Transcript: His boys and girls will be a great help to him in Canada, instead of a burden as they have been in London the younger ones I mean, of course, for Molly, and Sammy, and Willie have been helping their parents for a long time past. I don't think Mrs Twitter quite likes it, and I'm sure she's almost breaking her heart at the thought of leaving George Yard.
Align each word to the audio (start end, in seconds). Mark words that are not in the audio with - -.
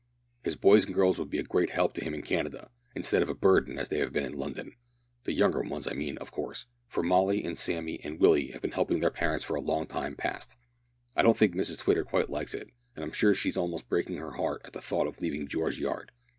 His 0.41 0.55
boys 0.55 0.85
and 0.87 0.95
girls 0.95 1.19
will 1.19 1.27
be 1.27 1.37
a 1.37 1.43
great 1.43 1.69
help 1.69 1.93
to 1.93 2.03
him 2.03 2.15
in 2.15 2.23
Canada, 2.23 2.71
instead 2.95 3.21
of 3.21 3.29
a 3.29 3.35
burden 3.35 3.77
as 3.77 3.89
they 3.89 3.99
have 3.99 4.11
been 4.11 4.25
in 4.25 4.33
London 4.33 4.73
the 5.25 5.31
younger 5.31 5.61
ones 5.61 5.87
I 5.87 5.93
mean, 5.93 6.17
of 6.17 6.31
course, 6.31 6.65
for 6.87 7.03
Molly, 7.03 7.43
and 7.43 7.55
Sammy, 7.55 7.99
and 8.03 8.19
Willie 8.19 8.47
have 8.47 8.63
been 8.63 8.71
helping 8.71 8.99
their 8.99 9.11
parents 9.11 9.45
for 9.45 9.53
a 9.53 9.61
long 9.61 9.85
time 9.85 10.15
past. 10.15 10.57
I 11.15 11.21
don't 11.21 11.37
think 11.37 11.53
Mrs 11.53 11.81
Twitter 11.81 12.03
quite 12.03 12.31
likes 12.31 12.55
it, 12.55 12.69
and 12.95 13.05
I'm 13.05 13.11
sure 13.11 13.35
she's 13.35 13.57
almost 13.57 13.89
breaking 13.89 14.15
her 14.17 14.31
heart 14.31 14.63
at 14.65 14.73
the 14.73 14.81
thought 14.81 15.05
of 15.05 15.21
leaving 15.21 15.47
George 15.47 15.77
Yard. 15.77 16.11